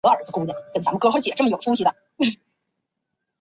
[0.03, 0.21] 担任
[0.81, 1.93] 江苏宿迁县知县。